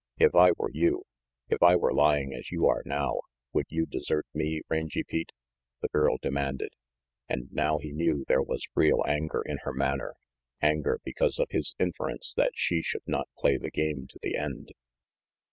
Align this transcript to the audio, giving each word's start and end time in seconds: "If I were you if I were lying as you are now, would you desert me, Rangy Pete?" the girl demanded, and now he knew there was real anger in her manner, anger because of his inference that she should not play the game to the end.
"If 0.17 0.33
I 0.33 0.49
were 0.57 0.71
you 0.73 1.03
if 1.47 1.61
I 1.61 1.75
were 1.75 1.93
lying 1.93 2.33
as 2.33 2.51
you 2.51 2.65
are 2.65 2.81
now, 2.87 3.19
would 3.53 3.67
you 3.69 3.85
desert 3.85 4.25
me, 4.33 4.63
Rangy 4.67 5.03
Pete?" 5.03 5.31
the 5.83 5.89
girl 5.89 6.17
demanded, 6.19 6.73
and 7.29 7.53
now 7.53 7.77
he 7.77 7.91
knew 7.91 8.25
there 8.27 8.41
was 8.41 8.65
real 8.73 9.03
anger 9.07 9.43
in 9.45 9.57
her 9.61 9.73
manner, 9.73 10.15
anger 10.59 10.99
because 11.03 11.37
of 11.37 11.51
his 11.51 11.75
inference 11.77 12.33
that 12.33 12.53
she 12.55 12.81
should 12.81 13.03
not 13.07 13.29
play 13.37 13.57
the 13.57 13.69
game 13.69 14.07
to 14.07 14.17
the 14.23 14.35
end. 14.37 14.69